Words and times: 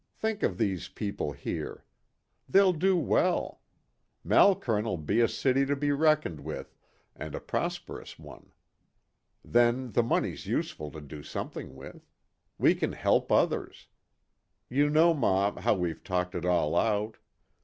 Think 0.15 0.41
of 0.41 0.57
these 0.57 0.87
people 0.87 1.31
here. 1.31 1.85
They'll 2.49 2.73
do 2.73 2.97
well. 2.97 3.61
Malkern'll 4.23 4.95
be 4.97 5.21
a 5.21 5.27
city 5.27 5.63
to 5.67 5.75
be 5.75 5.91
reckoned 5.91 6.39
with, 6.39 6.75
and 7.15 7.35
a 7.35 7.39
prosperous 7.39 8.17
one. 8.17 8.51
Then 9.45 9.91
the 9.91 10.01
money's 10.01 10.47
useful 10.47 10.89
to 10.89 11.01
do 11.01 11.21
something 11.21 11.75
with. 11.75 12.01
We 12.57 12.73
can 12.73 12.93
help 12.93 13.31
others. 13.31 13.89
You 14.69 14.89
know, 14.89 15.13
ma, 15.13 15.51
how 15.61 15.75
we've 15.75 16.03
talked 16.03 16.33
it 16.33 16.45
all 16.45 16.75
out." 16.75 17.17